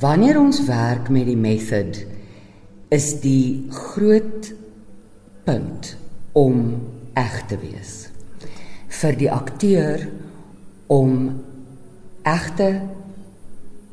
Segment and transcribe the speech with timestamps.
[0.00, 2.00] wanneer ons werk met die method
[2.88, 4.48] is die groot
[5.44, 5.92] punt
[6.32, 6.62] om
[7.18, 8.08] eg te wees.
[9.00, 10.06] Vir die akteur
[10.90, 11.18] om
[12.26, 12.70] egte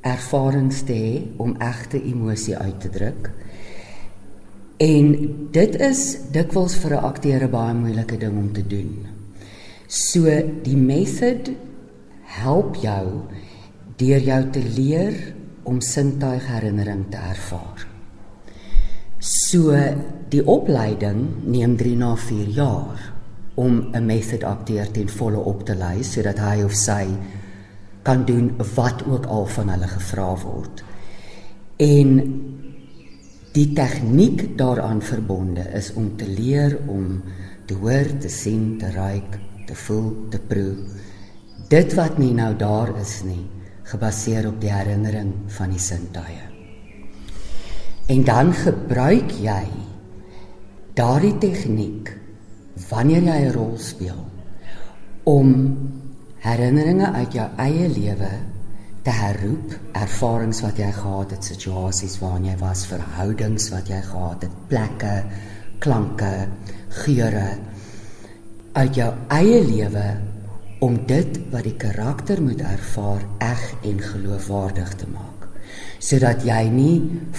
[0.08, 3.30] ervarings te hê om egte emosie uit te druk.
[4.82, 5.14] En
[5.52, 6.02] dit is
[6.32, 9.08] dikwels vir 'n akteur 'n baie moeilike ding om te doen.
[9.88, 10.24] So
[10.64, 11.52] die method
[12.24, 13.22] help jou
[13.98, 15.34] deur jou te leer
[15.68, 17.86] om sintuig herinnering te ervaar.
[19.20, 19.76] So
[20.32, 23.14] die opleiding neem 3 na 4 jaar
[23.56, 27.06] om 'n method akteur ten volle op te lei sodat hy of sy
[28.04, 30.84] kan doen wat ook al van hulle gevra word.
[31.78, 32.10] En
[33.52, 37.22] die tegniek daaraan verbonde is om te leer om
[37.66, 40.76] te hoor, te sien, te ruik, te voel, te proe.
[41.70, 43.44] Dit wat nie nou daar is nie,
[43.88, 46.44] gebaseer op die herinnering van die sintuie.
[48.08, 49.64] En dan gebruik jy
[50.98, 52.12] daardie tegniek
[52.90, 54.22] wanneer jy 'n rol speel
[55.24, 55.50] om
[56.40, 58.32] herinneringe uit jou eie lewe
[59.04, 64.42] te herroep, ervarings wat jy gehad het, situasies waarin jy was, verhoudings wat jy gehad
[64.42, 65.24] het, plekke,
[65.80, 66.48] klanke,
[66.90, 67.58] geure
[68.78, 70.06] uit jou eie lewe
[70.80, 75.48] om dit wat die karakter moet ervaar eg en geloofwaardig te maak.
[75.98, 76.98] Sodat jy nie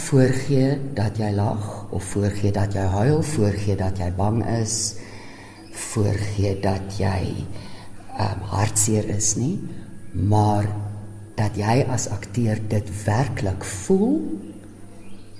[0.08, 4.96] voorgee dat jy lag of voorgee dat jy huil voorgee dat jy bang is
[5.78, 7.46] voorgee dat jy
[8.18, 9.56] um, hartseer is nie
[10.12, 10.66] maar
[11.38, 14.18] dat jy as akteur dit werklik voel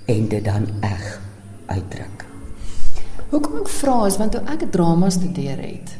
[0.09, 1.07] en dit dan eg
[1.67, 2.23] uitdruk.
[3.29, 5.97] Hoekom ek vra is want toe ek drama studeer het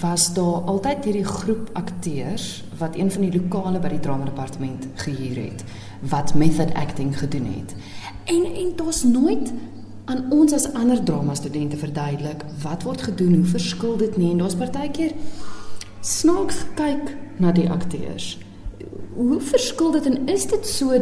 [0.00, 4.86] was daar altyd hierdie groep akteurs wat een van die lokale by die drama departement
[4.94, 5.64] gehuur het
[6.10, 7.74] wat method acting gedoen het.
[8.24, 9.52] En en daar's nooit
[10.04, 14.38] aan ons as ander drama studente verduidelik wat word gedoen, hoe verskil dit nie en
[14.38, 15.12] daar's partykeer
[16.00, 18.38] snaaks gekyk na die akteurs.
[19.14, 20.98] Hoe verskil dit en is dit so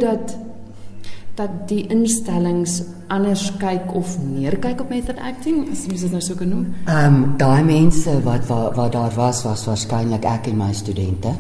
[1.35, 6.21] dat die instellings anders kyk of meer kyk op method acting as jy dit nou
[6.21, 6.67] so kan noem.
[6.87, 11.33] Ehm um, daai mense wat wat wat daar was was waarskynlik ek en my studente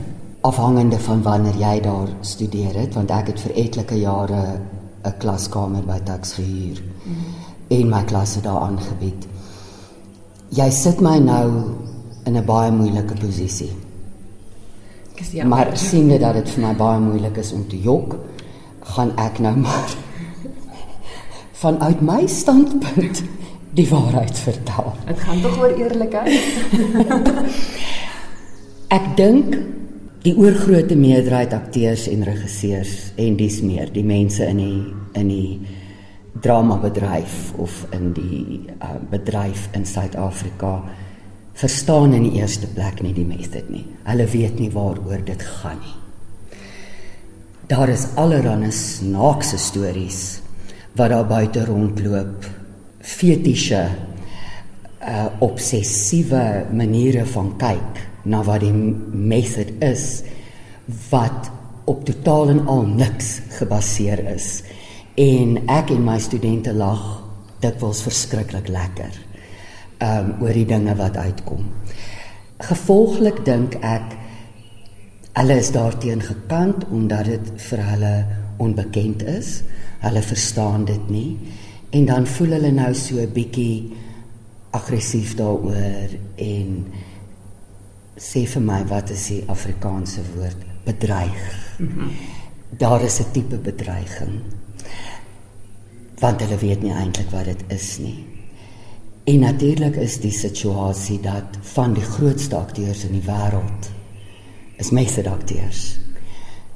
[0.42, 4.42] afhangende van wanneer jy daar studeer het want ek het vir etlike jare
[5.04, 7.42] 'n klaskamer by Tax gehuur mm
[7.72, 9.26] en my klasse daar aangebied.
[10.52, 11.48] Jy sit my nou
[12.24, 13.72] in 'n baie moeilike posisie.
[15.44, 18.16] Maar sien jy dat dit vir my baie moeilik is om te jok?
[18.82, 19.94] Gaan ek nou maar
[21.62, 23.22] vanuit my standpunt
[23.72, 24.92] die waarheid vertel.
[25.06, 26.32] Dit gaan tog oor eerlikheid.
[28.98, 29.54] ek dink
[30.22, 34.82] die oorgrootste meerderheid akteurs en regisseurs en dis meer die mense in die
[35.18, 35.78] in die
[36.42, 40.78] drama bedryf of in die uh, bedryf in Suid-Afrika
[41.58, 43.84] verstaan in die eerste plek nie die method nie.
[44.08, 46.01] Hulle weet nie waaroor dit gaan nie
[47.66, 50.40] daar is allerlei snaakse stories
[50.98, 52.46] wat daar buite rondloop.
[53.00, 53.88] Fetische
[55.02, 60.22] uh, obsessiewe maniere van kyk na wat die method is
[61.10, 61.50] wat
[61.90, 64.62] op totaal en al niks gebaseer is.
[65.18, 67.02] En ek en my studente lag
[67.62, 69.18] dikwels verskriklik lekker
[70.02, 71.66] um oor die dinge wat uitkom.
[72.62, 74.16] Gevolglik dink ek
[75.32, 78.14] Hulle is daarteen gekant omdat dit vir hulle
[78.60, 79.62] onbekend is.
[80.04, 81.38] Hulle verstaan dit nie
[81.92, 83.92] en dan voel hulle nou so 'n bietjie
[84.70, 86.86] aggressief daaroor en
[88.16, 91.76] sê vir my wat is die Afrikaanse woord bedreig.
[91.78, 92.10] Mm -hmm.
[92.78, 94.40] Daar is 'n tipe bedreiging.
[96.18, 98.24] Want hulle weet nie eintlik wat dit is nie.
[99.24, 103.90] En natuurlik is die situasie dat van die grootste akteurs in die wêreld
[104.82, 105.96] is method akteurs.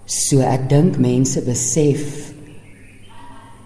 [0.07, 2.33] So ek dink mense besef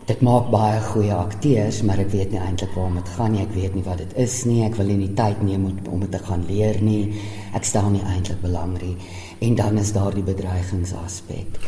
[0.09, 3.45] dit maak baie goeie akteurs, maar ek weet nie eintlik waarom dit gaan nie.
[3.45, 4.63] Ek weet nie wat dit is nie.
[4.67, 7.21] Ek wil nie tyd neem om dit te gaan leer nie.
[7.55, 8.97] Ek stel nie eintlik belang nie.
[9.45, 11.61] En dan is daar die bedreigingsaspek.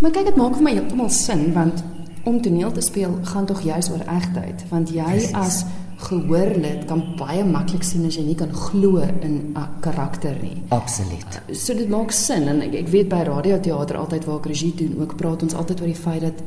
[0.00, 1.84] Maar kyk dit maak vir my heeltemal sin want
[2.24, 5.34] om toneel te speel gaan tog juis oor egtheid, want jy Precies.
[5.36, 5.58] as
[5.98, 10.62] gehoorlid kan baie maklik sien as jy nie kan glo in 'n karakter nie.
[10.68, 11.40] Absoluut.
[11.52, 15.00] So dit maak sin en ek, ek weet by radioteater altyd waar ek regie doen,
[15.00, 16.42] ook praat ons altyd oor die feit dat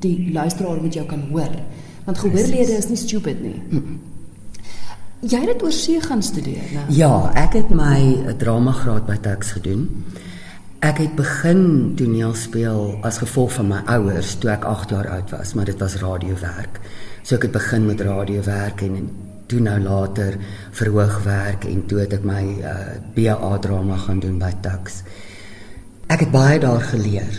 [0.00, 1.50] die luisteraar moet jou kan hoor.
[2.04, 3.62] Want gehoorlede is nie stupid nie.
[3.70, 4.00] Mm.
[5.20, 6.84] Jy het dit oor see gaan studeer, né?
[6.94, 9.88] Ja, ek het my drama graad by Tuks gedoen.
[10.78, 15.32] Ek het begin toneel speel as gevolg van my ouers toe ek 8 jaar oud
[15.34, 16.78] was, maar dit was radiowerk.
[17.28, 19.10] So ek het begin met radiowerk en
[19.52, 20.38] toe nou later
[20.72, 22.76] verhoogwerk en toe het ek my uh,
[23.12, 25.02] BA drama gaan doen by Tuks.
[26.08, 27.34] Ek het baie daar geleer.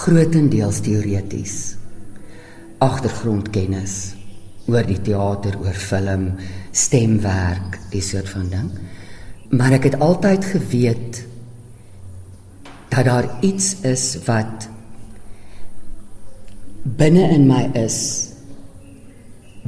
[0.00, 1.54] Grootendeels teoreties.
[2.82, 3.94] Agtergrondkennis
[4.66, 6.32] oor die teater, oor film,
[6.74, 8.72] stemwerk, die soort van ding.
[9.54, 11.20] Maar ek het altyd geweet
[12.90, 14.66] dat daar iets is wat
[16.98, 18.29] binne in my is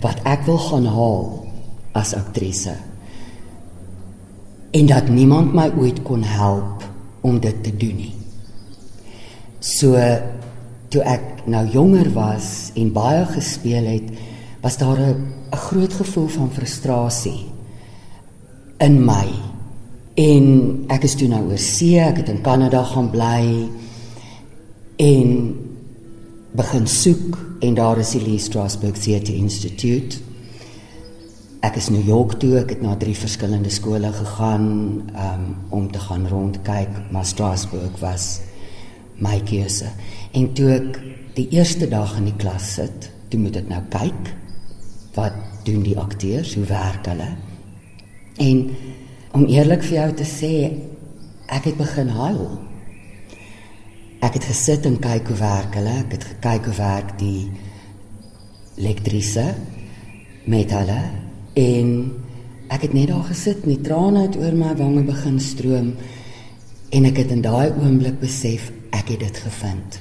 [0.00, 1.26] wat ek wil gaan haal
[1.92, 2.74] as aktrise.
[4.72, 6.84] En dat niemand my ooit kon help
[7.20, 8.14] om dit te doen nie.
[9.60, 10.00] So
[10.92, 14.08] toe ek nou jonger was en baie gespeel het,
[14.62, 15.16] was daar 'n
[15.50, 17.46] groot gevoel van frustrasie
[18.78, 19.28] in my.
[20.14, 23.68] En ek is toe nou oor see, ek het in Kanada gaan bly
[24.96, 25.54] en
[26.52, 30.18] begin soek en daar is die Lee Strasberg Theatre Institute.
[31.64, 34.66] Ek is New York toe, ek het na drie verskillende skole gegaan
[35.16, 38.42] um, om te gaan rondkyk, maar Strasberg was
[39.22, 39.88] my keuse.
[40.36, 40.98] En toe ek
[41.38, 44.32] die eerste dag in die klas sit, toe moet ek nou kyk
[45.16, 47.30] wat doen die akteurs, hoe werk hulle?
[48.42, 48.60] En
[49.32, 50.52] om eerlik vir jou te sê,
[51.48, 52.44] ek het begin huil.
[54.32, 55.92] Ek het gesit en kyk hoe werk hulle.
[56.06, 57.50] Ek het gekyk hoe werk die
[58.80, 59.42] elektrise
[60.48, 61.00] met hulle
[61.60, 61.90] en
[62.72, 65.90] ek het net daar gesit en die trane het oor my wange begin stroom
[66.96, 69.98] en ek het in daai oomblik besef ek het dit gevind.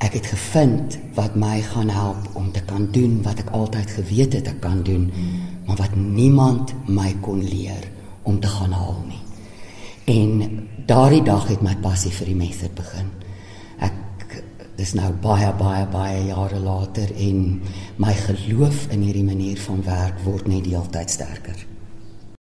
[0.00, 4.38] Ek het gevind wat my gaan help om te kan doen wat ek altyd geweet
[4.40, 5.10] het ek kan doen,
[5.68, 7.84] maar wat niemand my kon leer
[8.24, 9.20] om te gaan haal nie.
[10.92, 13.06] Daardie dag het my passie vir die method begin.
[13.80, 14.34] Ek
[14.76, 17.38] dis nou baie baie baie jare later en
[17.96, 21.56] my geloof in hierdie manier van werk word net deeltyd sterker.